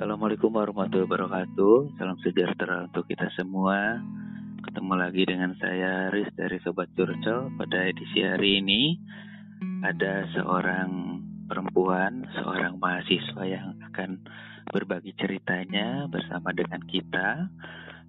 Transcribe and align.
Assalamualaikum 0.00 0.56
warahmatullahi 0.56 1.12
wabarakatuh. 1.12 2.00
Salam 2.00 2.16
sejahtera 2.24 2.88
untuk 2.88 3.04
kita 3.04 3.28
semua. 3.36 4.00
Ketemu 4.64 4.96
lagi 4.96 5.28
dengan 5.28 5.52
saya 5.60 6.08
Riz 6.08 6.24
dari 6.40 6.56
Sobat 6.64 6.88
Curcol. 6.96 7.52
Pada 7.60 7.84
edisi 7.84 8.24
hari 8.24 8.64
ini 8.64 8.96
ada 9.84 10.24
seorang 10.32 11.20
perempuan, 11.44 12.24
seorang 12.32 12.80
mahasiswa 12.80 13.44
yang 13.44 13.76
akan 13.92 14.24
berbagi 14.72 15.12
ceritanya 15.20 16.08
bersama 16.08 16.48
dengan 16.56 16.80
kita. 16.88 17.52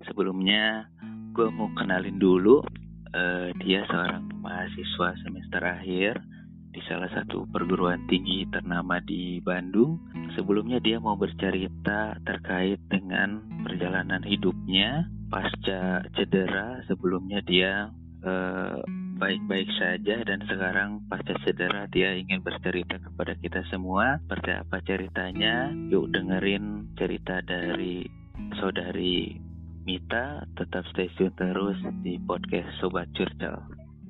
Sebelumnya 0.08 0.88
gue 1.36 1.52
mau 1.52 1.76
kenalin 1.76 2.16
dulu. 2.16 2.64
Uh, 3.12 3.52
dia 3.68 3.84
seorang 3.92 4.32
mahasiswa 4.40 5.12
semester 5.28 5.60
akhir 5.60 6.24
di 6.72 6.80
salah 6.88 7.12
satu 7.12 7.44
perguruan 7.52 8.08
tinggi 8.08 8.48
ternama 8.48 9.04
di 9.04 9.44
Bandung. 9.44 10.00
Sebelumnya 10.34 10.80
dia 10.80 10.98
mau 10.98 11.20
bercerita 11.20 12.16
terkait 12.24 12.80
dengan 12.88 13.44
perjalanan 13.68 14.24
hidupnya 14.24 15.08
pasca 15.28 16.08
cedera. 16.16 16.80
Sebelumnya 16.88 17.44
dia 17.44 17.92
eh, 18.24 18.80
baik-baik 19.20 19.70
uh, 19.70 19.78
saja 19.78 20.24
dan 20.24 20.40
sekarang 20.48 21.04
pasca 21.12 21.36
cedera 21.44 21.86
dia 21.92 22.16
ingin 22.16 22.40
bercerita 22.42 22.98
kepada 22.98 23.36
kita 23.44 23.62
semua 23.68 24.24
seperti 24.24 24.52
apa 24.56 24.78
ceritanya. 24.88 25.56
Yuk 25.92 26.16
dengerin 26.16 26.96
cerita 26.96 27.44
dari 27.44 28.08
saudari 28.56 29.36
Mita. 29.84 30.48
Tetap 30.56 30.88
stay 30.96 31.12
tune 31.20 31.36
terus 31.36 31.80
di 32.06 32.16
podcast 32.24 32.72
Sobat 32.80 33.12
Curcol. 33.18 33.58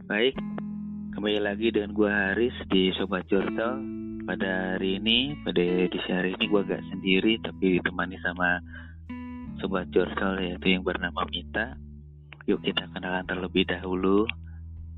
Baik, 0.06 0.36
Kembali 1.12 1.44
lagi 1.44 1.76
dengan 1.76 1.92
gue 1.92 2.08
Haris 2.08 2.56
di 2.72 2.88
Sobat 2.96 3.28
Jurtel 3.28 4.01
Pada 4.22 4.78
hari 4.78 5.02
ini, 5.02 5.34
pada 5.42 5.62
edisi 5.62 6.10
hari 6.14 6.38
ini 6.38 6.46
gue 6.46 6.62
gak 6.62 6.86
sendiri 6.94 7.42
Tapi 7.42 7.82
ditemani 7.82 8.18
sama 8.22 8.62
Sobat 9.58 9.90
Jurtel 9.90 10.42
yaitu 10.42 10.78
yang 10.78 10.86
bernama 10.86 11.26
Mita 11.30 11.78
Yuk 12.46 12.62
kita 12.62 12.86
kenalan 12.94 13.26
terlebih 13.26 13.66
dahulu 13.66 14.26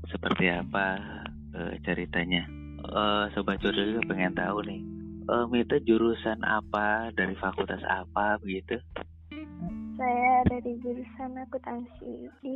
Seperti 0.08 0.52
apa 0.52 1.00
uh, 1.56 1.72
ceritanya 1.84 2.44
uh, 2.84 3.28
Sobat 3.32 3.60
Jurtel 3.64 3.96
juga 3.96 4.12
pengen 4.12 4.36
tahu 4.36 4.60
nih 4.64 4.80
uh, 5.28 5.44
Mita 5.48 5.80
jurusan 5.80 6.44
apa, 6.44 7.12
dari 7.16 7.36
fakultas 7.40 7.80
apa 7.88 8.36
begitu 8.40 8.80
saya 9.94 10.42
dari 10.50 10.74
jurusan 10.82 11.38
akuntansi 11.38 12.26
di 12.42 12.52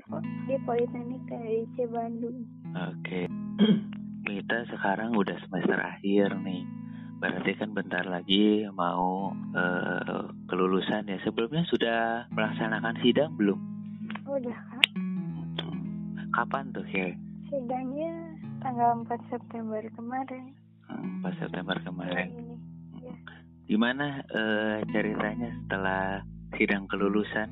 di 0.50 0.56
Politeknik 0.66 1.22
THIC 1.30 1.86
Bandung. 1.86 2.42
Oke. 2.74 3.30
Kita 4.28 4.68
sekarang 4.68 5.16
udah 5.16 5.40
semester 5.40 5.80
akhir 5.80 6.36
nih. 6.44 6.60
Berarti 7.16 7.56
kan 7.56 7.72
bentar 7.72 8.04
lagi 8.04 8.68
mau 8.76 9.32
uh, 9.56 10.28
kelulusan 10.52 11.08
ya. 11.08 11.16
Sebelumnya 11.24 11.64
sudah 11.72 12.28
melaksanakan 12.36 13.00
sidang 13.00 13.32
belum? 13.40 13.56
Udah 14.28 14.52
kak. 14.52 14.88
Kapan 16.36 16.68
tuh 16.76 16.84
ya? 16.92 17.08
Sidangnya 17.48 18.12
tanggal 18.60 19.00
4 19.08 19.32
September 19.32 19.80
kemarin. 19.96 20.52
4 20.92 20.92
hmm, 20.92 21.24
September 21.40 21.76
kemarin. 21.80 22.28
Ini. 22.28 22.56
Ya. 23.00 23.14
Gimana 23.64 24.20
uh, 24.28 24.84
ceritanya 24.92 25.56
setelah 25.64 26.20
sidang 26.60 26.84
kelulusan 26.84 27.48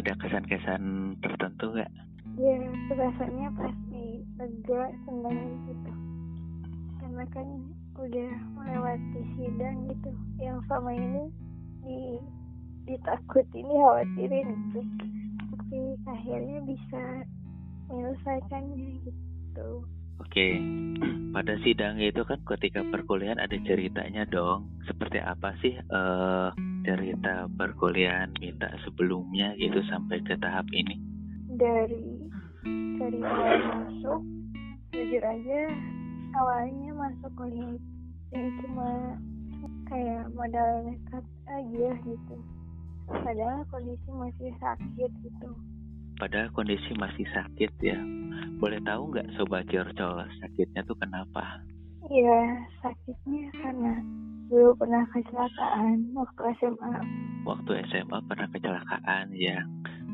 ada 0.00 0.16
kesan-kesan 0.16 1.14
tertentu 1.20 1.76
gak? 1.76 1.92
Ya 2.40 2.56
rasanya 2.96 3.52
pasti 3.52 4.24
lega 4.40 4.82
senang 5.04 5.38
gitu 5.68 5.89
karena 7.20 7.36
kan 7.36 7.48
udah 8.00 8.32
melewati 8.56 9.20
sidang 9.36 9.76
gitu 9.92 10.08
yang 10.40 10.56
sama 10.72 10.88
ini 10.88 11.28
di 11.84 12.16
ditakutin 12.88 13.68
khawatirin 13.68 14.48
gitu 14.72 14.80
tapi 15.52 15.80
akhirnya 16.08 16.58
bisa 16.64 17.02
menyelesaikannya 17.92 19.04
gitu 19.04 19.84
Oke, 20.16 20.48
pada 21.36 21.60
sidang 21.60 22.00
itu 22.00 22.24
kan 22.24 22.40
ketika 22.56 22.80
perkuliahan 22.88 23.36
ada 23.36 23.56
ceritanya 23.68 24.24
dong. 24.24 24.72
Seperti 24.88 25.20
apa 25.20 25.52
sih 25.60 25.76
uh, 25.76 26.56
cerita 26.88 27.52
perkuliahan 27.52 28.32
minta 28.40 28.68
sebelumnya 28.84 29.52
gitu 29.60 29.84
sampai 29.92 30.24
ke 30.24 30.40
tahap 30.40 30.64
ini? 30.72 30.96
Dari 31.52 32.04
dari 32.96 33.18
awal 33.20 33.60
masuk, 33.64 34.20
jujur 34.92 35.24
aja 35.24 35.60
awalnya 36.36 36.90
masuk 36.94 37.32
kuliah 37.34 37.78
ini 38.30 38.48
cuma 38.62 39.18
kayak 39.90 40.30
modal 40.34 40.70
nekat 40.86 41.24
aja 41.50 41.88
gitu. 42.06 42.36
Padahal 43.10 43.66
kondisi 43.68 44.08
masih 44.14 44.50
sakit 44.62 45.10
gitu 45.26 45.50
padahal 46.20 46.52
kondisi 46.52 46.92
masih 47.00 47.24
sakit 47.32 47.72
ya. 47.80 47.96
Boleh 48.60 48.76
tahu 48.84 49.16
nggak 49.16 49.32
sobat 49.40 49.64
Jorcol 49.72 50.20
sakitnya 50.44 50.84
tuh 50.84 51.00
kenapa? 51.00 51.64
Iya, 52.12 52.60
sakitnya 52.84 53.48
karena 53.56 53.94
dulu 54.52 54.76
pernah 54.76 55.08
kecelakaan 55.16 56.12
waktu 56.12 56.42
SMA. 56.60 56.94
Waktu 57.48 57.72
SMA 57.88 58.18
pernah 58.28 58.48
kecelakaan 58.52 59.32
ya. 59.32 59.64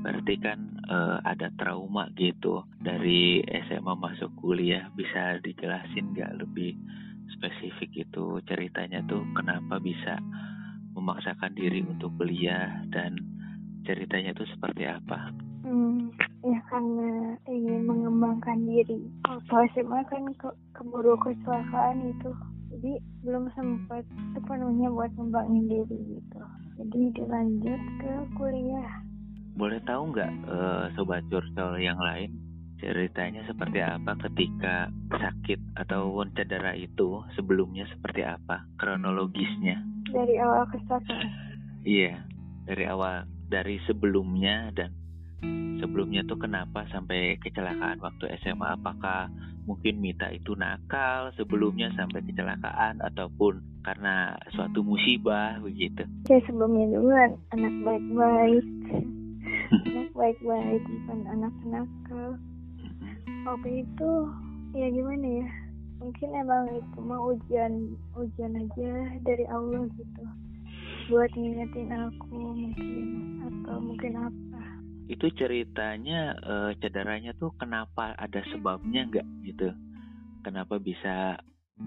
Berarti 0.06 0.38
kan 0.38 0.75
uh, 0.90 1.18
ada 1.26 1.50
trauma 1.58 2.08
gitu 2.14 2.62
dari 2.82 3.42
SMA 3.68 3.94
masuk 3.98 4.30
kuliah. 4.40 4.88
Bisa 4.94 5.38
dijelasin 5.42 6.14
nggak 6.14 6.42
lebih 6.42 6.74
spesifik 7.36 8.06
itu 8.06 8.40
ceritanya 8.46 9.02
tuh 9.10 9.22
kenapa 9.34 9.82
bisa 9.82 10.18
memaksakan 10.96 11.52
diri 11.52 11.84
untuk 11.84 12.14
kuliah 12.16 12.80
dan 12.88 13.20
ceritanya 13.84 14.32
tuh 14.32 14.48
seperti 14.50 14.88
apa? 14.88 15.30
Hmm, 15.66 16.14
ya 16.46 16.58
karena 16.70 17.34
ingin 17.50 17.84
mengembangkan 17.84 18.64
diri. 18.64 19.02
Waktu 19.26 19.54
SMA 19.74 20.00
kan 20.08 20.30
ke 20.38 20.48
keburu 20.78 21.18
kecelakaan 21.20 22.06
itu, 22.06 22.30
jadi 22.70 22.92
belum 23.26 23.50
sempat 23.58 24.06
sepenuhnya 24.34 24.88
buat 24.90 25.10
ngembangin 25.18 25.66
diri 25.66 25.98
gitu. 26.18 26.40
Jadi 26.76 27.00
dilanjut 27.18 27.82
ke 27.98 28.12
kuliah. 28.38 28.92
Boleh 29.56 29.80
tahu 29.88 30.12
nggak 30.12 30.32
uh, 30.46 30.84
sobat 30.94 31.24
curcol 31.32 31.80
yang 31.80 31.96
lain 31.96 32.36
ceritanya 32.76 33.40
seperti 33.48 33.80
apa 33.80 34.12
ketika 34.28 34.92
sakit 35.08 35.80
atau 35.80 36.12
cedera 36.36 36.76
itu 36.76 37.24
sebelumnya 37.32 37.88
seperti 37.88 38.20
apa 38.20 38.68
kronologisnya? 38.76 39.80
Dari 40.12 40.36
awal 40.36 40.68
kecelakaan. 40.68 41.28
Iya, 41.88 42.20
dari 42.68 42.84
awal 42.84 43.24
dari 43.48 43.80
sebelumnya 43.88 44.74
dan 44.76 44.92
sebelumnya 45.80 46.24
tuh 46.28 46.36
kenapa 46.40 46.84
sampai 46.92 47.40
kecelakaan 47.40 48.00
waktu 48.00 48.28
SMA 48.44 48.76
apakah 48.80 49.32
mungkin 49.66 49.98
Mita 49.98 50.30
itu 50.30 50.54
nakal 50.54 51.34
sebelumnya 51.34 51.90
sampai 51.98 52.22
kecelakaan 52.22 53.02
ataupun 53.02 53.82
karena 53.82 54.34
suatu 54.54 54.82
musibah 54.82 55.58
begitu 55.62 56.06
ya 56.30 56.38
sebelumnya 56.46 56.96
dulu 56.96 57.12
anak 57.54 57.74
baik-baik 57.82 58.64
anak 59.72 60.10
baik-baik 60.14 60.82
bukan 60.84 61.20
anak 61.30 61.54
nakal 61.66 62.38
waktu 63.46 63.86
itu 63.86 64.10
ya 64.74 64.86
gimana 64.90 65.26
ya 65.42 65.48
mungkin 65.96 66.28
emang 66.36 66.64
itu 66.76 66.98
mah 67.00 67.20
ujian 67.32 67.96
ujian 68.16 68.52
aja 68.56 68.90
dari 69.24 69.44
Allah 69.48 69.88
gitu. 69.96 70.22
Buat 71.06 71.30
ngingetin 71.38 71.90
aku 71.94 72.34
mungkin 72.34 73.06
atau 73.46 73.76
mungkin 73.78 74.12
apa. 74.18 74.62
Itu 75.06 75.30
ceritanya 75.38 76.34
uh, 76.42 76.70
cederanya 76.82 77.30
tuh 77.38 77.54
kenapa 77.56 78.12
ada 78.18 78.42
sebabnya 78.50 79.06
nggak 79.06 79.26
gitu? 79.46 79.70
Kenapa 80.42 80.82
bisa 80.82 81.38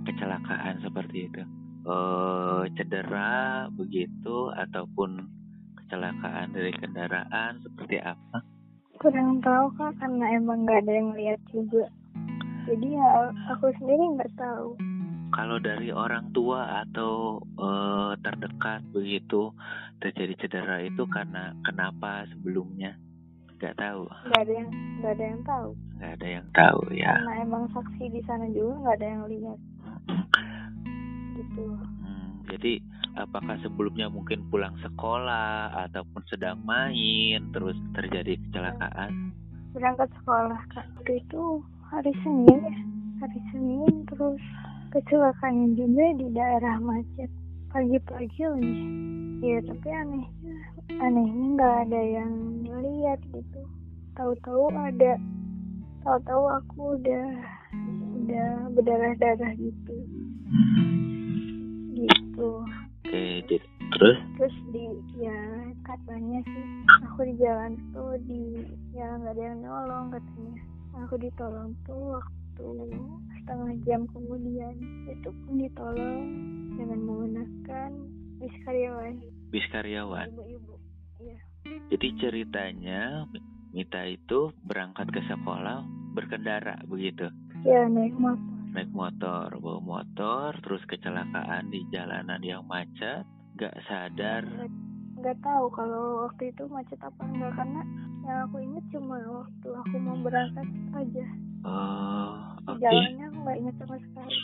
kecelakaan 0.08 0.80
seperti 0.84 1.28
itu? 1.28 1.44
Uh, 1.88 2.68
cedera 2.76 3.68
begitu 3.72 4.52
ataupun 4.56 5.39
kecelakaan 5.90 6.54
dari 6.54 6.70
kendaraan 6.78 7.58
seperti 7.66 7.98
apa 7.98 8.46
kurang 9.02 9.42
tahu 9.42 9.74
kak 9.74 9.98
karena 9.98 10.26
emang 10.38 10.70
nggak 10.70 10.86
ada 10.86 10.94
yang 10.94 11.10
lihat 11.18 11.42
juga 11.50 11.90
jadi 12.70 12.88
ya 12.94 13.10
aku 13.58 13.74
sendiri 13.82 14.06
nggak 14.14 14.34
tahu 14.38 14.78
kalau 15.34 15.58
dari 15.58 15.90
orang 15.90 16.30
tua 16.30 16.86
atau 16.86 17.42
uh, 17.58 18.14
terdekat 18.22 18.86
begitu 18.94 19.50
terjadi 19.98 20.38
cedera 20.46 20.78
itu 20.86 21.10
karena 21.10 21.58
kenapa 21.66 22.30
sebelumnya 22.30 22.94
Gak 23.60 23.76
tahu. 23.76 24.08
Gak 24.32 24.48
ada 24.48 24.54
yang 24.56 24.70
gak 25.04 25.14
ada 25.20 25.26
yang 25.36 25.42
tahu. 25.44 25.70
Gak 26.00 26.12
ada 26.16 26.28
yang 26.32 26.48
tahu 26.56 26.80
ya. 26.96 27.12
Karena 27.12 27.34
emang 27.44 27.64
saksi 27.76 28.04
di 28.08 28.22
sana 28.24 28.48
juga 28.56 28.74
gak 28.88 28.96
ada 29.04 29.08
yang 29.12 29.24
lihat. 29.28 29.60
gitu. 31.36 31.66
Hmm, 32.04 32.30
jadi 32.48 32.74
apakah 33.18 33.56
sebelumnya 33.64 34.12
mungkin 34.12 34.46
pulang 34.52 34.76
sekolah 34.84 35.90
ataupun 35.90 36.22
sedang 36.30 36.62
main 36.68 37.50
terus 37.56 37.78
terjadi 37.98 38.38
kecelakaan? 38.50 39.34
Berangkat 39.74 40.10
sekolah 40.22 40.62
kak. 40.74 40.86
Waktu 41.00 41.24
itu 41.24 41.64
hari 41.90 42.14
Senin 42.22 42.60
ya. 42.62 42.80
Hari 43.20 43.40
Senin 43.52 43.94
terus 44.08 44.42
kecelakaan 44.90 45.78
juga 45.78 46.06
di 46.18 46.28
daerah 46.34 46.82
macet 46.82 47.30
pagi-pagi 47.70 48.42
lagi 48.50 48.78
Iya 49.40 49.60
tapi 49.72 49.88
anehnya 49.94 50.56
anehnya 51.00 51.46
nggak 51.56 51.76
ada 51.88 52.02
yang 52.02 52.34
lihat 52.66 53.20
gitu 53.30 53.62
tahu-tahu 54.18 54.68
ada 54.74 55.16
tahu-tahu 56.04 56.44
aku 56.60 56.80
udah 57.00 57.28
udah 58.20 58.50
berdarah-darah 58.74 59.54
gitu 59.56 59.96
gitu 61.96 62.50
oke 63.10 63.42
jadi 63.50 63.58
terus? 63.90 64.18
Terus 64.38 64.56
di 64.70 64.86
ya 65.18 65.42
katanya 65.82 66.40
sih 66.46 66.66
aku 67.10 67.26
di 67.26 67.34
jalan 67.42 67.74
tuh 67.90 68.14
di 68.30 68.62
ya 68.94 69.18
nggak 69.18 69.34
ada 69.34 69.44
yang 69.50 69.60
nolong 69.66 70.14
katanya. 70.14 70.62
Aku 71.06 71.16
ditolong 71.18 71.74
tuh 71.90 72.22
waktu 72.22 72.66
setengah 73.42 73.74
jam 73.90 74.06
kemudian. 74.14 74.78
Itu 75.10 75.34
pun 75.34 75.58
ditolong 75.58 76.22
dengan 76.78 77.00
menggunakan 77.02 77.90
bis 78.38 78.54
karyawan. 78.62 79.18
Bis 79.50 79.66
karyawan? 79.74 80.30
Ibu-ibu 80.30 80.74
iya. 81.26 81.40
Jadi 81.90 82.08
ceritanya 82.22 83.26
Mita 83.74 84.06
itu 84.06 84.54
berangkat 84.70 85.10
ke 85.10 85.22
sekolah 85.26 85.82
berkendara 86.14 86.78
begitu? 86.86 87.26
Ya 87.66 87.90
naik 87.90 88.14
motor 88.22 88.59
naik 88.74 88.92
motor 88.94 89.50
bawa 89.58 89.82
motor 89.82 90.54
terus 90.62 90.84
kecelakaan 90.86 91.74
di 91.74 91.86
jalanan 91.90 92.42
yang 92.46 92.64
macet 92.70 93.26
gak 93.58 93.76
sadar. 93.90 94.46
Nggak 95.20 95.38
tahu 95.44 95.66
kalau 95.76 96.30
waktu 96.30 96.54
itu 96.56 96.64
macet 96.72 97.00
apa 97.04 97.22
enggak 97.28 97.52
karena 97.60 97.82
yang 98.24 98.40
aku 98.48 98.58
ingat 98.64 98.86
cuma 98.94 99.18
waktu 99.20 99.70
aku 99.74 99.96
mau 100.00 100.18
berangkat 100.24 100.68
aja. 100.96 101.26
Oh 101.68 102.34
oke. 102.72 102.80
jalannya 102.80 103.26
aku 103.28 103.38
nggak 103.44 103.58
ingat 103.60 103.76
sama 103.84 103.98
sekali. 104.00 104.38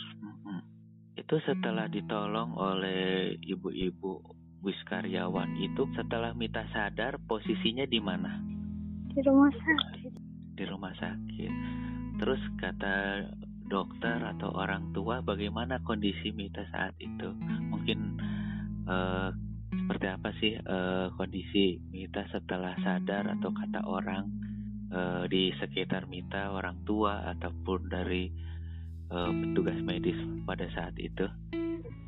Itu 1.16 1.36
setelah 1.48 1.86
ditolong 1.88 2.54
oleh 2.60 3.34
ibu-ibu 3.40 4.20
bus 4.60 4.76
karyawan 4.84 5.56
itu 5.62 5.88
setelah 5.96 6.36
Mita 6.36 6.66
sadar 6.74 7.16
posisinya 7.24 7.88
di 7.88 8.00
mana? 8.02 8.36
Di 9.16 9.24
rumah 9.24 9.48
sakit. 9.48 10.12
Di 10.60 10.64
rumah 10.68 10.92
sakit. 10.92 11.52
Terus 12.20 12.42
kata 12.60 12.94
dokter 13.66 14.18
atau 14.22 14.50
orang 14.54 14.94
tua 14.94 15.20
bagaimana 15.20 15.82
kondisi 15.82 16.30
Mita 16.32 16.62
saat 16.70 16.94
itu? 16.98 17.30
Mungkin 17.70 17.98
eh, 18.86 19.28
seperti 19.70 20.06
apa 20.06 20.28
sih 20.38 20.52
eh, 20.56 21.06
kondisi 21.14 21.78
Mita 21.90 22.26
setelah 22.30 22.74
sadar 22.80 23.30
atau 23.38 23.50
kata 23.52 23.80
orang 23.86 24.24
eh, 24.90 25.24
di 25.30 25.50
sekitar 25.58 26.10
Mita 26.10 26.54
orang 26.54 26.82
tua 26.86 27.26
ataupun 27.36 27.90
dari 27.90 28.30
eh, 29.10 29.30
petugas 29.30 29.78
medis 29.82 30.18
pada 30.46 30.66
saat 30.72 30.94
itu? 30.98 31.26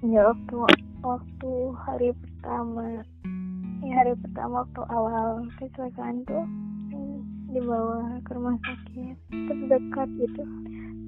Ya 0.03 0.31
waktu 0.31 0.57
waktu 1.03 1.53
hari 1.87 2.11
pertama 2.15 3.03
ya 3.83 3.93
hari 4.03 4.15
pertama 4.19 4.67
waktu 4.67 4.83
awal 4.91 5.47
kecelakaan 5.59 6.27
tuh 6.27 6.47
dibawa 7.49 8.21
ke 8.27 8.31
rumah 8.37 8.57
sakit 8.61 9.17
terdekat 9.33 10.09
gitu 10.21 10.43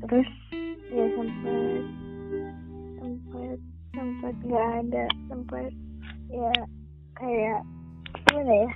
terus 0.06 0.31
ya 0.91 1.05
sempat 1.14 1.85
sempat 3.00 3.58
sempat 3.93 4.35
nggak 4.47 4.69
ada 4.85 5.05
sempat 5.29 5.73
ya 6.31 6.52
kayak 7.19 7.61
gimana 8.26 8.55
ya 8.67 8.70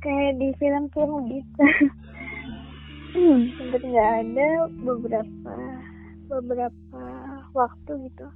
kayak 0.00 0.32
di 0.40 0.48
film-film 0.56 1.28
gitu. 1.28 1.64
Sempat 3.56 3.82
nggak 3.84 4.12
ada 4.24 4.48
beberapa 4.80 5.54
beberapa 6.30 7.04
waktu 7.52 7.92
gitu. 8.08 8.26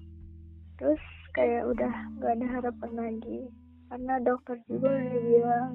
Terus 0.76 1.03
kayak 1.32 1.65
udah 1.73 1.93
nggak 2.21 2.32
ada 2.41 2.47
harapan 2.61 2.93
lagi. 2.93 3.49
Karena 3.88 4.15
dokter 4.21 4.59
juga 4.67 4.91
udah 4.91 5.21
bilang 5.23 5.73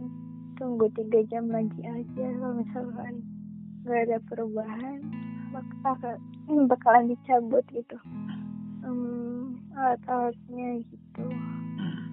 tunggu 0.60 0.92
tiga 0.92 1.24
jam 1.32 1.48
lagi 1.48 1.82
aja 1.88 2.26
kalau 2.36 2.54
misalkan 2.60 3.24
nggak 3.88 4.02
ada 4.12 4.18
perubahan 4.28 5.00
bakal 5.54 6.14
bakalan 6.70 7.14
dicabut 7.14 7.66
gitu 7.72 7.98
hmm, 8.84 9.60
alat-alatnya 9.76 10.82
gitu 10.86 11.26
Hmm. 11.80 12.04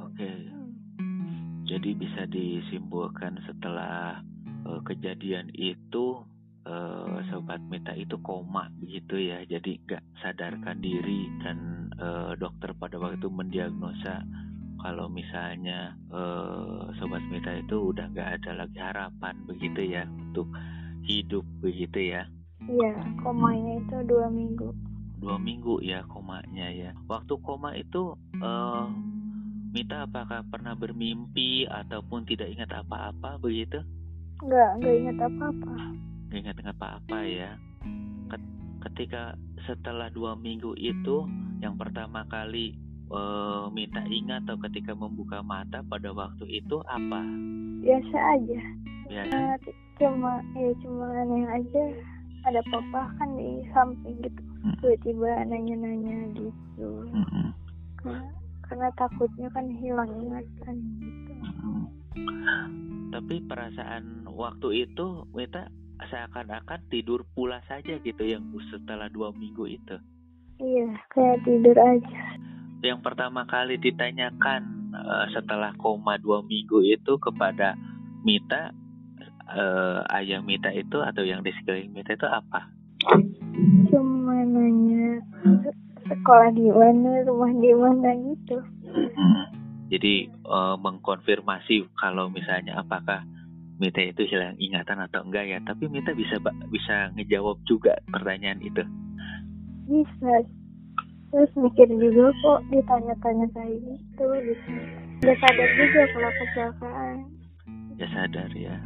oke 0.00 0.30
Hmm. 0.48 1.64
jadi 1.68 1.90
bisa 1.94 2.22
disimpulkan 2.30 3.38
setelah 3.44 4.20
eh, 4.66 4.80
kejadian 4.86 5.52
itu 5.54 6.22
eh, 6.66 7.18
sobat 7.30 7.60
Mita 7.70 7.94
itu 7.94 8.18
koma 8.22 8.70
begitu 8.82 9.18
ya 9.18 9.42
jadi 9.46 9.78
nggak 9.86 10.02
sadarkan 10.22 10.78
diri 10.82 11.30
dan 11.42 11.90
eh, 11.98 12.32
dokter 12.38 12.72
pada 12.76 12.98
waktu 12.98 13.18
itu 13.20 13.30
mendiagnosa 13.30 14.24
kalau 14.82 15.10
misalnya 15.10 15.94
eh, 16.10 16.82
sobat 16.98 17.22
Mita 17.30 17.50
itu 17.56 17.92
udah 17.94 18.10
nggak 18.14 18.42
ada 18.42 18.50
lagi 18.64 18.78
harapan 18.78 19.34
begitu 19.46 19.80
ya 19.96 20.04
untuk 20.06 20.48
hidup 21.06 21.46
begitu 21.62 22.14
ya 22.14 22.26
iya 22.66 22.92
komanya 23.22 23.78
itu 23.80 23.96
dua 24.06 24.26
minggu. 24.30 24.68
Dua 25.22 25.36
minggu 25.40 25.80
ya 25.82 26.04
komanya 26.10 26.66
ya. 26.70 26.90
Waktu 27.08 27.34
koma 27.42 27.74
itu 27.74 28.14
eh, 28.38 28.86
Mita 29.76 30.08
apakah 30.08 30.40
pernah 30.48 30.72
bermimpi 30.72 31.68
ataupun 31.68 32.24
tidak 32.24 32.48
ingat 32.48 32.72
apa-apa 32.72 33.36
begitu? 33.42 33.84
Nggak 34.40 34.70
nggak 34.80 34.94
ingat 35.04 35.18
apa-apa. 35.20 35.74
Nggak 36.30 36.40
ingat 36.40 36.58
apa-apa 36.72 37.18
ya. 37.26 37.50
Ket- 38.32 38.54
ketika 38.88 39.36
setelah 39.68 40.08
dua 40.12 40.32
minggu 40.38 40.72
itu 40.80 41.28
yang 41.60 41.76
pertama 41.76 42.24
kali 42.28 42.76
eh, 43.12 43.64
Mita 43.72 44.02
ingat 44.08 44.48
atau 44.48 44.56
ketika 44.68 44.92
membuka 44.96 45.44
mata 45.44 45.84
pada 45.86 46.10
waktu 46.12 46.44
itu 46.62 46.80
apa? 46.88 47.20
Biasa 47.84 48.16
aja. 48.38 48.60
Biasa? 49.06 49.34
Nah, 49.34 49.54
t- 49.62 49.76
cuma 49.96 50.32
ya 50.56 50.70
cuma 50.84 51.06
aneh 51.08 51.44
aja 51.48 51.84
ada 52.46 52.62
papa 52.70 53.10
kan 53.18 53.28
di 53.34 53.66
samping 53.74 54.16
gitu 54.22 54.42
Hmm. 54.66 54.74
tiba-tiba 54.82 55.46
nanya-nanya 55.46 56.34
gitu 56.34 57.06
Mm-mm. 57.06 57.54
karena, 58.02 58.26
karena 58.66 58.88
takutnya 58.98 59.46
kan 59.54 59.70
hilang 59.78 60.10
ingatan 60.10 60.76
gitu 60.98 61.32
Mm-mm. 61.38 61.86
tapi 63.14 63.46
perasaan 63.46 64.26
waktu 64.26 64.90
itu 64.90 65.22
Mita 65.30 65.70
seakan-akan 66.10 66.82
tidur 66.90 67.22
pula 67.38 67.62
saja 67.70 67.94
gitu 68.02 68.26
yang 68.26 68.42
setelah 68.74 69.06
dua 69.06 69.30
minggu 69.38 69.70
itu 69.70 69.96
iya 70.58 70.98
kayak 71.14 71.46
tidur 71.46 71.78
aja 71.78 72.22
yang 72.82 72.98
pertama 72.98 73.46
kali 73.46 73.78
ditanyakan 73.78 74.66
eh, 74.98 75.26
setelah 75.30 75.78
koma 75.78 76.18
dua 76.18 76.42
minggu 76.42 76.82
itu 76.82 77.22
kepada 77.22 77.78
Mita 78.26 78.74
eh, 79.48 79.98
ayah 80.16 80.40
Mita 80.40 80.70
itu 80.70 80.98
atau 80.98 81.22
yang 81.22 81.42
di 81.42 81.52
sekeliling 81.54 81.92
Mita 81.92 82.14
itu 82.14 82.26
apa? 82.26 82.66
cuma 83.86 84.34
nanya 84.42 85.20
"Se- 85.62 85.78
sekolah 86.08 86.50
di 86.50 86.66
mana 86.72 87.22
rumah 87.22 87.52
di 87.52 87.70
mana 87.76 88.10
gitu 88.26 88.56
Jadi 89.86 90.14
eh, 90.26 90.76
mengkonfirmasi 90.82 91.86
kalau 91.94 92.26
misalnya 92.26 92.82
apakah 92.82 93.22
Mita 93.78 94.00
itu 94.00 94.24
hilang 94.26 94.56
ingatan 94.56 94.98
atau 94.98 95.20
enggak 95.22 95.46
ya? 95.46 95.58
Tapi 95.62 95.86
Mita 95.86 96.10
bisa 96.10 96.40
bisa 96.72 97.12
ngejawab 97.14 97.60
juga 97.68 97.94
pertanyaan 98.10 98.58
itu. 98.58 98.82
bisa 99.86 100.42
terus 101.30 101.52
mikir 101.54 101.86
juga 101.94 102.32
kok 102.42 102.58
ditanya-tanya 102.72 103.46
kayak 103.54 103.76
gitu 103.78 104.24
gitu 104.42 104.70
udah 105.22 105.36
sadar 105.38 105.68
juga 105.78 106.02
kalau 106.10 106.30
kecelakaan 106.32 107.16
Ya 107.96 108.06
sadar 108.10 108.50
ya. 108.52 108.76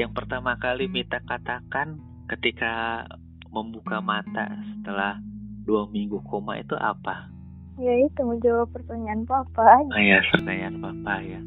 Yang 0.00 0.12
pertama 0.16 0.56
kali 0.56 0.88
Mita 0.88 1.20
katakan 1.24 2.00
ketika 2.32 3.04
membuka 3.52 4.00
mata 4.00 4.48
setelah 4.72 5.20
dua 5.68 5.86
minggu 5.92 6.24
koma 6.24 6.58
itu 6.58 6.74
apa? 6.80 7.32
ya 7.80 7.94
itu 8.04 8.20
menjawab 8.20 8.68
pertanyaan 8.68 9.24
papa 9.24 9.80
aja 9.80 9.90
Oh 9.90 10.00
ya, 10.00 10.18
pertanyaan 10.28 10.76
Papa 10.80 11.14
ya. 11.24 11.40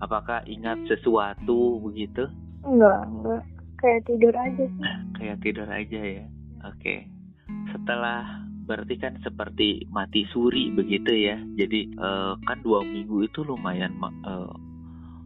Apakah 0.00 0.38
ingat 0.48 0.76
sesuatu 0.88 1.80
begitu? 1.84 2.28
enggak 2.66 3.06
enggak 3.06 3.42
kayak 3.78 4.00
tidur 4.08 4.34
aja 4.34 4.64
sih 4.66 4.84
Kayak 5.16 5.38
tidur 5.44 5.68
aja 5.68 6.00
ya. 6.00 6.24
Oke. 6.68 7.08
Setelah 7.72 8.44
berarti 8.66 8.98
kan 8.98 9.20
seperti 9.22 9.86
mati 9.88 10.26
suri 10.32 10.72
begitu 10.72 11.12
ya. 11.12 11.36
Jadi 11.56 11.92
eh, 11.92 12.32
kan 12.44 12.58
dua 12.60 12.84
minggu 12.84 13.28
itu 13.28 13.44
lumayan 13.44 13.96
ma- 13.96 14.12
eh, 14.26 14.52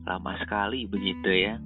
lama 0.06 0.32
sekali 0.38 0.86
begitu 0.86 1.30
ya. 1.30 1.58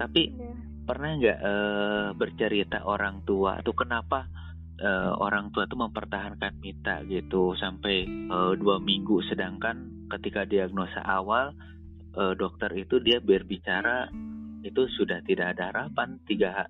Tapi 0.00 0.22
Ya. 0.32 0.52
pernah 0.88 1.10
nggak 1.20 1.38
eh, 1.44 2.08
bercerita 2.16 2.88
orang 2.88 3.20
tua 3.28 3.60
atau 3.60 3.76
kenapa 3.76 4.24
eh, 4.80 5.12
orang 5.12 5.52
tua 5.52 5.68
tuh 5.68 5.76
mempertahankan 5.76 6.56
Mita 6.56 7.04
gitu 7.04 7.52
sampai 7.60 8.08
eh, 8.08 8.52
dua 8.56 8.80
minggu? 8.80 9.20
Sedangkan 9.28 10.08
ketika 10.08 10.48
diagnosa 10.48 11.04
awal 11.04 11.52
eh, 12.16 12.32
dokter 12.32 12.72
itu 12.72 12.96
dia 13.04 13.20
berbicara 13.20 14.08
itu 14.64 14.88
sudah 14.96 15.20
tidak 15.28 15.56
ada 15.56 15.72
harapan 15.72 16.16
tiga 16.24 16.64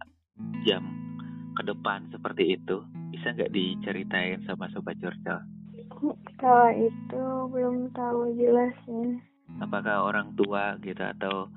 jam 0.66 0.82
ke 1.54 1.62
depan 1.62 2.10
seperti 2.10 2.58
itu. 2.58 2.82
Bisa 3.14 3.30
nggak 3.34 3.54
diceritain 3.54 4.42
sama 4.46 4.66
sobat 4.74 4.98
curcol? 4.98 5.42
Kalau 6.40 6.70
itu 6.72 7.24
belum 7.52 7.92
tahu 7.92 8.32
jelasnya 8.32 9.20
Apakah 9.60 10.06
orang 10.06 10.32
tua 10.38 10.78
gitu 10.80 11.02
atau 11.02 11.50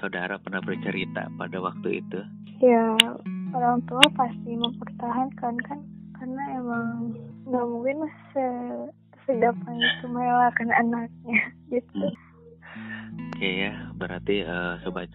saudara 0.00 0.40
pernah 0.40 0.64
bercerita 0.64 1.28
pada 1.36 1.60
waktu 1.60 2.00
itu? 2.00 2.20
Ya, 2.64 2.96
orang 3.52 3.84
tua 3.86 4.04
pasti 4.16 4.56
mempertahankan 4.56 5.54
kan 5.64 5.80
karena 6.16 6.42
emang 6.56 7.16
nggak 7.48 7.66
mungkin 7.68 8.08
se 8.32 8.44
segampang 9.24 9.76
itu 9.78 10.06
merelakan 10.08 10.70
anaknya 10.72 11.40
gitu. 11.72 12.08
Oke 13.36 13.48
ya, 13.68 13.72
berarti 13.96 14.42
uh, 14.44 14.80
sobat 14.82 15.12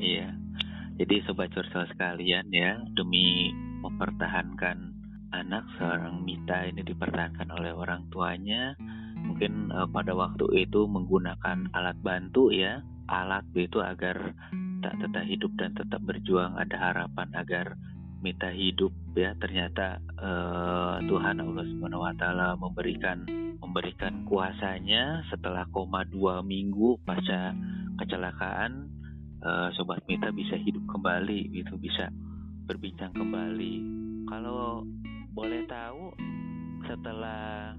iya. 0.00 0.32
Jadi 1.00 1.24
sobat 1.24 1.48
curcol 1.56 1.88
sekalian 1.88 2.52
ya, 2.52 2.76
demi 2.92 3.48
mempertahankan 3.80 4.92
anak 5.32 5.64
seorang 5.80 6.20
Mita 6.22 6.68
ini 6.68 6.84
dipertahankan 6.84 7.48
oleh 7.48 7.72
orang 7.72 8.04
tuanya 8.12 8.76
mungkin 9.24 9.72
uh, 9.72 9.88
pada 9.88 10.12
waktu 10.12 10.44
itu 10.68 10.84
menggunakan 10.84 11.72
alat 11.72 11.96
bantu 12.04 12.52
ya 12.52 12.84
alat 13.12 13.44
itu 13.52 13.78
agar 13.84 14.32
tak 14.82 14.94
tetap 14.98 15.24
hidup 15.28 15.52
dan 15.60 15.70
tetap 15.76 16.00
berjuang. 16.02 16.56
Ada 16.56 16.76
harapan 16.80 17.28
agar 17.36 17.66
Mita 18.22 18.48
hidup 18.48 18.94
ya. 19.12 19.36
Ternyata 19.36 20.00
uh, 20.16 20.96
Tuhan 21.04 21.42
Allah 21.42 21.64
Subhanahu 21.68 22.06
Wa 22.06 22.14
Taala 22.16 22.48
memberikan 22.56 23.28
memberikan 23.60 24.24
kuasanya 24.26 25.22
setelah 25.30 25.68
koma 25.70 26.02
dua 26.08 26.42
minggu 26.42 26.98
pasca 27.06 27.54
kecelakaan 28.00 28.90
uh, 29.42 29.68
sobat 29.76 30.02
Mita 30.08 30.30
bisa 30.34 30.58
hidup 30.58 30.82
kembali 30.90 31.52
itu 31.54 31.74
bisa 31.78 32.10
berbincang 32.66 33.14
kembali. 33.14 33.74
Kalau 34.26 34.86
boleh 35.34 35.66
tahu 35.66 36.14
setelah 36.86 37.74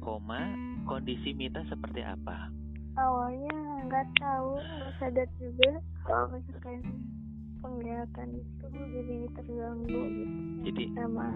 koma 0.00 0.52
kondisi 0.88 1.32
Mita 1.36 1.64
seperti 1.68 2.00
apa? 2.00 2.65
Awalnya 2.96 3.56
nggak 3.86 4.06
tahu, 4.16 4.56
nggak 4.56 4.92
sadar 4.96 5.28
juga 5.36 5.70
kalau 6.08 6.32
misalkan 6.32 6.80
penglihatan 7.60 8.28
itu 8.40 8.64
jadi 8.72 9.16
terganggu 9.36 10.00
gitu. 10.16 10.36
Jadi 10.64 10.84
sama 10.96 11.28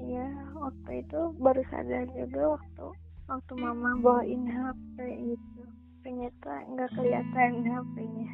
ya 0.00 0.26
waktu 0.56 0.90
itu 1.04 1.20
baru 1.36 1.62
sadar 1.68 2.04
juga 2.16 2.42
waktu 2.56 2.86
waktu 3.28 3.52
mama 3.60 3.90
bawain 4.00 4.48
HP 4.48 4.96
itu 5.36 5.60
ternyata 6.00 6.52
nggak 6.72 6.90
kelihatan 6.96 7.52
HP-nya. 7.66 8.30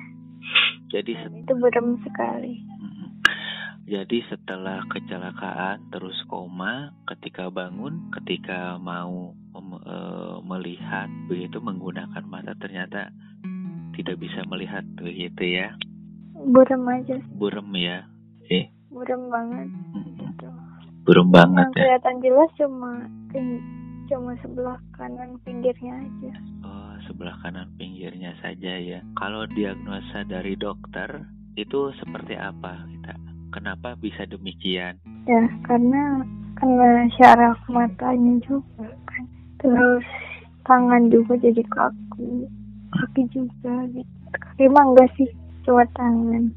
Jadi 0.92 1.12
itu 1.18 1.52
berem 1.56 1.98
sekali. 2.04 2.71
Jadi 3.92 4.24
setelah 4.24 4.80
kecelakaan 4.88 5.92
terus 5.92 6.16
koma, 6.24 6.96
ketika 7.12 7.52
bangun, 7.52 8.08
ketika 8.16 8.80
mau 8.80 9.36
e, 9.52 9.96
melihat 10.48 11.12
begitu 11.28 11.60
menggunakan 11.60 12.24
mata 12.24 12.56
ternyata 12.56 13.12
tidak 13.92 14.16
bisa 14.16 14.40
melihat 14.48 14.80
begitu 14.96 15.60
ya. 15.60 15.76
Burem 16.32 16.88
aja. 16.88 17.20
Burem 17.36 17.68
ya. 17.76 18.08
Eh. 18.48 18.72
Burem 18.88 19.28
banget. 19.28 19.68
Gitu. 20.16 20.48
Burem 21.04 21.28
banget 21.28 21.68
Yang 21.68 21.76
ya. 21.76 21.76
kelihatan 21.84 22.16
jelas 22.24 22.48
cuma 22.56 22.92
cuma 24.08 24.32
sebelah 24.40 24.78
kanan 24.96 25.36
pinggirnya 25.44 26.00
aja. 26.00 26.32
Oh, 26.64 26.96
sebelah 27.04 27.36
kanan 27.44 27.68
pinggirnya 27.76 28.32
saja 28.40 28.72
ya. 28.72 29.04
Kalau 29.20 29.44
diagnosa 29.52 30.24
dari 30.24 30.56
dokter 30.56 31.28
itu 31.60 31.92
seperti 32.00 32.40
apa 32.40 32.88
kita? 32.88 33.21
Kenapa 33.52 33.94
bisa 34.00 34.24
demikian? 34.24 34.96
Ya, 35.28 35.44
karena 35.68 36.24
karena 36.56 37.06
syaraf 37.20 37.60
matanya 37.68 38.40
juga 38.48 38.88
kan. 39.06 39.24
Terus 39.60 40.04
tangan 40.64 41.12
juga 41.12 41.36
jadi 41.36 41.62
kaku, 41.68 42.48
kaki 42.96 43.22
juga 43.30 43.86
gitu. 43.92 44.08
Kaki 44.32 44.64
mah 44.72 44.84
enggak 44.88 45.10
sih, 45.20 45.28
cuma 45.68 45.84
tangan. 45.92 46.48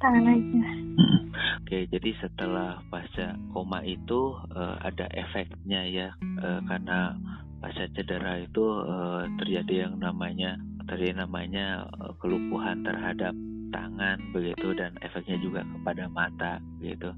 Tangan 0.00 0.32
aja. 0.32 0.62
Hmm. 0.96 1.20
Oke, 1.60 1.86
jadi 1.92 2.10
setelah 2.18 2.80
pasca 2.88 3.36
koma 3.52 3.84
itu 3.84 4.34
uh, 4.56 4.80
ada 4.80 5.06
efeknya 5.12 5.84
ya, 5.86 6.08
uh, 6.40 6.58
karena 6.64 7.14
pasca 7.60 7.84
cedera 7.92 8.40
itu 8.40 8.64
uh, 8.64 9.28
terjadi 9.38 9.86
yang 9.86 10.00
namanya 10.00 10.56
terjadi 10.88 11.22
namanya 11.22 11.84
uh, 12.00 12.16
kelumpuhan 12.18 12.80
terhadap 12.82 13.36
tangan 13.70 14.18
begitu 14.34 14.74
dan 14.76 14.94
efeknya 15.00 15.38
juga 15.40 15.64
kepada 15.64 16.04
mata 16.10 16.52
gitu. 16.82 17.10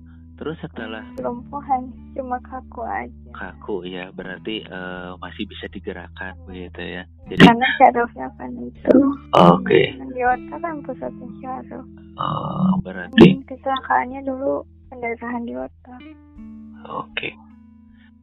Terus 0.42 0.56
setelah 0.64 1.04
kelumpuhan 1.14 1.92
cuma 2.16 2.40
kaku 2.42 2.82
aja. 2.82 3.30
Kaku 3.36 3.84
ya, 3.86 4.10
berarti 4.10 4.64
uh, 4.66 5.14
masih 5.20 5.44
bisa 5.46 5.68
digerakkan 5.70 6.34
begitu 6.48 6.82
ya. 6.82 7.02
Jadi 7.28 7.46
karena 7.46 7.68
syarafnya 7.78 8.26
kan 8.40 8.50
itu. 8.58 8.96
Oke. 9.36 9.62
Okay. 9.62 9.86
Di 10.10 10.22
otak 10.24 10.58
kan 10.64 10.76
pusatnya 10.82 11.28
syaraf. 11.38 11.86
Oh, 12.18 12.74
berarti 12.82 13.38
hmm, 13.38 13.44
kecelakaannya 13.46 14.20
dulu 14.26 14.66
pendarahan 14.90 15.42
di 15.46 15.54
otak. 15.54 16.00
Oke. 16.00 17.06
Okay. 17.12 17.32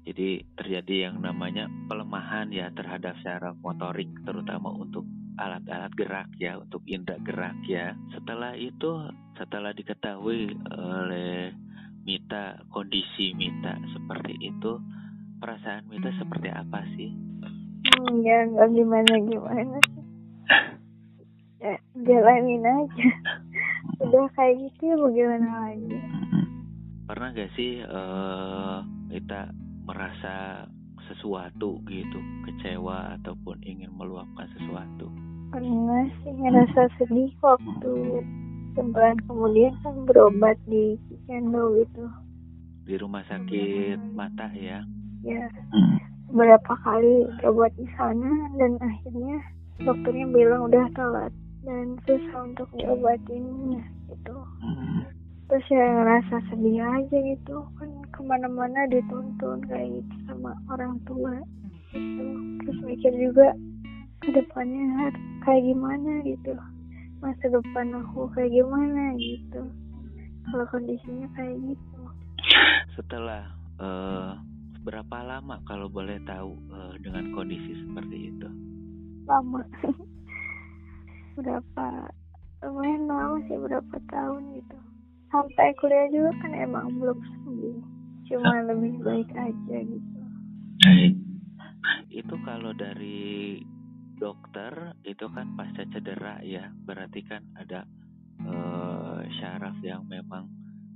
Jadi 0.09 0.41
terjadi 0.57 0.95
yang 1.07 1.21
namanya 1.21 1.69
pelemahan 1.85 2.49
ya 2.49 2.73
terhadap 2.73 3.13
syaraf 3.21 3.53
motorik 3.61 4.09
terutama 4.25 4.73
untuk 4.73 5.05
alat-alat 5.39 5.91
gerak 5.95 6.29
ya 6.35 6.59
untuk 6.59 6.83
indera 6.83 7.15
gerak 7.23 7.55
ya. 7.63 7.95
Setelah 8.11 8.53
itu 8.59 9.07
setelah 9.39 9.71
diketahui 9.71 10.51
oleh 10.75 11.55
Mita 12.03 12.59
kondisi 12.67 13.31
Mita 13.39 13.79
seperti 13.95 14.35
itu, 14.43 14.71
perasaan 15.39 15.87
Mita 15.87 16.11
seperti 16.19 16.51
apa 16.51 16.83
sih? 16.99 17.09
Hmm, 17.95 18.19
ya 18.19 18.43
nggak 18.51 18.69
gimana 18.75 19.13
gimana 19.23 19.77
sih. 19.87 20.03
ya, 21.63 21.75
jalanin 22.03 22.67
aja. 22.67 23.07
Udah 24.03 24.27
kayak 24.35 24.59
gitu 24.59 24.81
ya 24.91 24.95
bagaimana 24.95 25.47
lagi? 25.71 25.97
Pernah 27.09 27.29
gak 27.35 27.51
sih 27.57 27.81
uh, 27.83 28.85
Mita 29.09 29.49
merasa 29.83 30.67
sesuatu 31.09 31.81
gitu, 31.89 32.19
kecewa 32.45 33.17
ataupun 33.17 33.59
ingin 33.65 33.89
meluapkan 33.97 34.45
sesuatu? 34.55 35.09
Pernah 35.49 36.05
sih 36.21 36.33
ngerasa 36.33 36.81
sedih 37.01 37.33
waktu 37.41 38.21
sebulan 38.77 39.17
kemudian 39.25 39.73
kan 39.81 39.95
berobat 40.05 40.57
di 40.69 40.95
Kendo 41.25 41.77
gitu. 41.83 42.05
Di 42.85 42.95
rumah 42.97 43.21
sakit 43.29 43.97
mata 44.17 44.49
ya? 44.53 44.81
Ya. 45.25 45.45
Beberapa 46.29 46.73
kali 46.85 47.25
berobat 47.41 47.73
di 47.77 47.85
sana 47.97 48.29
dan 48.57 48.77
akhirnya 48.81 49.37
dokternya 49.81 50.25
bilang 50.29 50.69
udah 50.69 50.85
telat 50.93 51.33
dan 51.65 51.97
susah 52.05 52.45
untuk 52.45 52.69
diobatinnya 52.77 53.83
gitu. 54.09 54.37
Terus 55.49 55.65
ya 55.73 55.81
ngerasa 55.81 56.35
sedih 56.53 56.77
aja 56.77 57.17
gitu 57.17 57.65
kan 57.81 57.89
ke 58.13 58.21
mana-mana 58.21 58.85
dituntun 58.85 59.65
kayak 59.65 59.97
gitu 59.97 60.15
sama 60.29 60.53
orang 60.69 61.01
tua 61.09 61.41
gitu. 61.93 62.25
Terus 62.61 62.79
mikir 62.85 63.13
juga 63.17 63.57
ke 64.21 64.29
depannya 64.35 65.09
kayak 65.43 65.63
gimana 65.63 66.11
gitu. 66.25 66.53
Masa 67.19 67.45
depan 67.51 67.87
aku 67.99 68.31
kayak 68.35 68.51
gimana 68.51 69.15
gitu. 69.19 69.61
Kalau 70.49 70.65
kondisinya 70.71 71.27
kayak 71.35 71.55
gitu. 71.61 71.99
Setelah 72.95 73.43
uh, 73.77 74.39
berapa 74.81 75.17
lama 75.21 75.59
kalau 75.67 75.91
boleh 75.91 76.17
tahu 76.23 76.55
uh, 76.71 76.95
dengan 77.03 77.31
kondisi 77.35 77.75
seperti 77.85 78.33
itu? 78.33 78.47
Lama. 79.27 79.61
Berapa 81.39 82.11
lumayan 82.59 83.07
lama 83.07 83.39
sih 83.47 83.55
berapa 83.55 83.95
tahun 84.11 84.59
gitu. 84.59 84.77
Sampai 85.31 85.71
kuliah 85.79 86.11
juga 86.11 86.35
kan 86.43 86.51
emang 86.51 86.99
belum 86.99 87.15
sembuh. 87.15 87.77
Cuma 88.27 88.59
lebih 88.67 88.99
baik 88.99 89.29
aja 89.39 89.77
gitu. 89.87 90.19
Itu 92.11 92.35
kalau 92.43 92.75
dari 92.75 93.61
dokter 94.19 94.93
itu 95.07 95.25
kan 95.31 95.55
pasca 95.55 95.87
cedera 95.89 96.43
ya. 96.43 96.67
Berarti 96.85 97.23
kan 97.25 97.41
ada 97.55 97.87
uh, 98.43 99.23
syaraf 99.39 99.79
yang 99.81 100.05
memang 100.05 100.51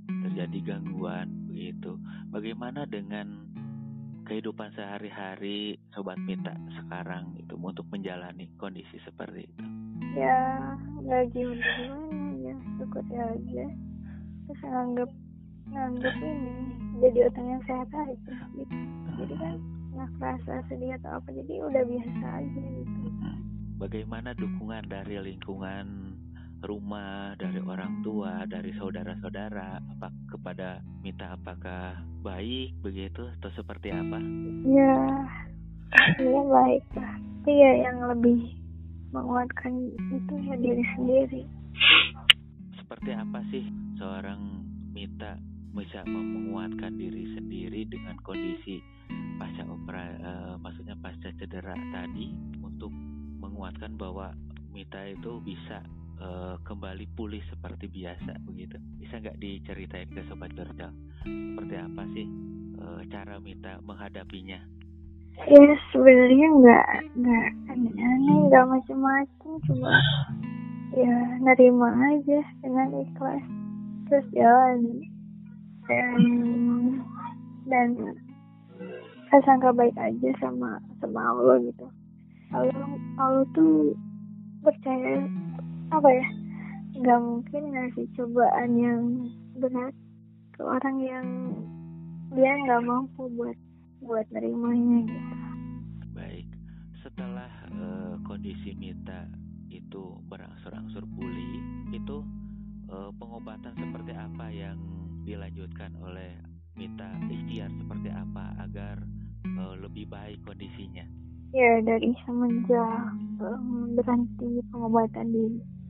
terjadi 0.06 0.76
gangguan 0.76 1.48
begitu. 1.48 1.96
Bagaimana 2.28 2.84
dengan 2.84 3.48
kehidupan 4.28 4.72
sehari-hari 4.76 5.76
sobat 5.92 6.16
minta 6.20 6.52
sekarang 6.80 7.36
itu 7.40 7.56
untuk 7.56 7.88
menjalani 7.88 8.48
kondisi 8.60 9.00
seperti 9.04 9.48
itu? 9.48 9.64
Ya 10.14 10.76
nggak 11.00 11.32
gimana 11.32 11.68
gimana 11.80 13.08
ya 13.10 13.24
aja. 13.32 13.66
Terus 14.44 14.60
nganggep 14.62 15.10
nganggep 15.72 16.14
ini 16.20 16.52
jadi 17.00 17.18
orang 17.32 17.46
yang 17.48 17.62
sehat 17.64 17.88
aja. 17.90 18.34
Gitu 18.52 18.94
jadi 19.18 19.34
kan 19.38 19.54
nggak 19.94 20.10
kerasa 20.18 20.54
sedih 20.66 20.98
atau 20.98 21.22
apa 21.22 21.28
jadi 21.30 21.54
udah 21.62 21.82
biasa 21.86 22.26
aja 22.42 22.62
gitu 22.82 23.03
bagaimana 23.78 24.32
dukungan 24.34 24.86
dari 24.86 25.18
lingkungan 25.18 26.16
rumah, 26.64 27.36
dari 27.36 27.60
orang 27.60 28.00
tua, 28.00 28.48
dari 28.48 28.72
saudara-saudara, 28.80 29.78
apa 29.78 30.08
kepada 30.32 30.80
Mita 31.04 31.36
apakah 31.36 32.00
baik 32.24 32.72
begitu? 32.80 33.28
Atau 33.38 33.52
seperti 33.52 33.92
apa? 33.92 34.18
Ya, 34.64 34.98
iya 36.18 36.42
baik 36.48 36.84
lah. 36.96 37.14
Iya 37.44 37.70
yang 37.84 37.98
lebih 38.08 38.56
menguatkan 39.12 39.92
itu 40.10 40.34
ya 40.48 40.56
diri 40.56 40.84
sendiri. 40.96 41.42
Seperti 42.80 43.10
apa 43.12 43.44
sih 43.52 43.64
seorang 44.00 44.64
Mita 44.96 45.36
bisa 45.74 46.06
menguatkan 46.06 46.96
diri 46.96 47.34
sendiri 47.34 47.84
dengan 47.90 48.14
kondisi 48.22 48.78
pasca 49.34 49.66
opera 49.66 50.06
uh, 50.22 50.54
maksudnya 50.62 50.94
pasca 51.02 51.34
cedera 51.34 51.74
tadi 51.90 52.30
menguatkan 53.64 53.96
bahwa 53.96 54.28
Mita 54.76 55.00
itu 55.08 55.40
bisa 55.40 55.80
uh, 56.20 56.60
kembali 56.68 57.08
pulih 57.16 57.40
seperti 57.48 57.88
biasa 57.88 58.36
begitu. 58.44 58.76
Bisa 59.00 59.16
nggak 59.16 59.40
diceritain 59.40 60.04
ke 60.12 60.20
sobat 60.28 60.52
Georgia 60.52 60.92
seperti 61.24 61.74
apa 61.80 62.02
sih 62.12 62.28
uh, 62.76 63.00
cara 63.08 63.40
Mita 63.40 63.80
menghadapinya? 63.80 64.60
Ya 65.48 65.64
sebenarnya 65.96 66.46
nggak 66.60 66.88
nggak 67.24 67.48
aneh-aneh 67.72 68.36
nggak 68.52 68.68
macam-macam 68.68 69.52
cuma 69.64 69.96
ya 70.92 71.16
nerima 71.40 71.88
aja 72.12 72.44
dengan 72.60 72.88
ikhlas. 73.00 73.44
Terus 74.12 74.26
jalan 74.36 75.08
dan 75.88 76.20
dan 77.64 77.88
sangka 79.48 79.72
baik 79.72 79.96
aja 79.96 80.30
sama 80.36 80.76
sama 81.00 81.32
Allah 81.32 81.64
gitu 81.64 81.88
Allah 82.54 82.86
Allah 83.18 83.44
tuh 83.50 83.98
percaya 84.62 85.26
apa 85.90 86.08
ya 86.08 86.26
nggak 86.94 87.20
mungkin 87.20 87.62
ngasih 87.74 88.06
cobaan 88.14 88.70
yang 88.78 89.02
berat 89.58 89.94
ke 90.54 90.62
orang 90.62 90.96
yang 91.02 91.26
dia 92.30 92.54
nggak 92.62 92.86
mampu 92.86 93.26
buat 93.34 93.58
buat 93.98 94.26
nerimanya 94.30 95.10
gitu. 95.10 95.34
Baik, 96.14 96.46
setelah 97.02 97.50
uh, 97.74 98.14
kondisi 98.22 98.78
Mita 98.78 99.26
itu 99.74 100.22
berangsur-angsur 100.30 101.02
pulih, 101.18 101.58
itu 101.90 102.22
uh, 102.94 103.10
pengobatan 103.18 103.74
seperti 103.74 104.14
apa 104.14 104.46
yang 104.54 104.78
dilanjutkan 105.26 105.90
oleh 105.98 106.38
Mita 106.78 107.10
ikhtiar 107.26 107.70
seperti 107.74 108.14
apa 108.14 108.54
agar 108.62 109.02
uh, 109.58 109.74
lebih 109.74 110.06
baik 110.06 110.38
kondisinya? 110.46 111.23
Ya 111.54 111.78
dari 111.86 112.10
semenjak 112.26 113.14
um, 113.38 113.94
berhenti 113.94 114.58
pengobatan 114.74 115.30
di 115.30 115.44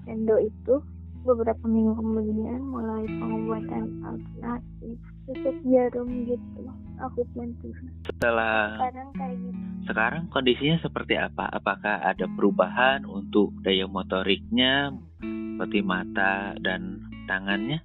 Endo 0.05 0.37
itu 0.37 0.85
beberapa 1.25 1.65
minggu 1.65 1.97
kemudian 1.97 2.61
mulai 2.69 3.09
pengobatan 3.09 4.05
alternatif 4.05 5.01
susuk 5.25 5.57
jarum 5.65 6.09
gitu 6.29 6.69
aku 7.01 7.25
bantu. 7.33 7.73
Setelah 8.05 8.77
sekarang 8.77 9.09
kayak 9.17 9.37
gitu. 9.41 9.61
Sekarang 9.89 10.23
kondisinya 10.29 10.79
seperti 10.85 11.15
apa? 11.17 11.49
Apakah 11.49 12.05
ada 12.05 12.29
perubahan 12.29 13.09
untuk 13.09 13.57
daya 13.65 13.89
motoriknya 13.89 14.93
seperti 15.25 15.81
mata 15.81 16.53
dan 16.61 17.01
tangannya 17.25 17.81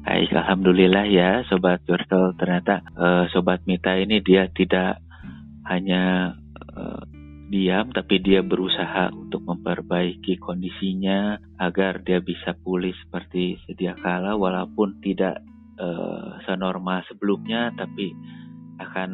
Baik, 0.00 0.32
alhamdulillah 0.32 1.04
ya 1.12 1.44
sobat 1.44 1.84
Turtle 1.84 2.32
ternyata 2.40 2.80
uh, 2.96 3.28
sobat 3.28 3.68
Mita 3.68 4.00
ini 4.00 4.24
dia 4.24 4.48
tidak 4.48 4.96
hanya 5.68 6.34
uh, 6.56 7.04
diam 7.52 7.92
tapi 7.92 8.22
dia 8.24 8.40
berusaha 8.40 9.12
untuk 9.12 9.44
memperbaiki 9.44 10.40
kondisinya 10.40 11.36
agar 11.60 12.00
dia 12.00 12.24
bisa 12.24 12.56
pulih 12.56 12.96
seperti 12.96 13.60
sedia 13.68 13.92
kala 13.98 14.40
walaupun 14.40 15.04
tidak 15.04 15.44
uh, 15.76 16.40
senormal 16.48 17.04
sebelumnya 17.04 17.68
tapi 17.76 18.16
akan 18.80 19.10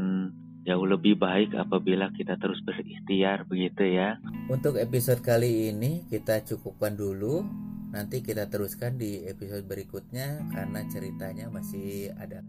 jauh 0.66 0.82
lebih 0.82 1.14
baik 1.14 1.54
apabila 1.54 2.10
kita 2.10 2.34
terus 2.42 2.58
berikhtiar 2.66 3.46
begitu 3.46 3.86
ya. 3.86 4.18
Untuk 4.50 4.76
episode 4.82 5.22
kali 5.22 5.70
ini 5.70 6.02
kita 6.10 6.42
cukupkan 6.42 6.98
dulu. 6.98 7.46
Nanti 7.94 8.20
kita 8.20 8.50
teruskan 8.50 8.98
di 8.98 9.24
episode 9.30 9.64
berikutnya 9.64 10.50
karena 10.50 10.84
ceritanya 10.90 11.46
masih 11.48 12.10
ada 12.18 12.42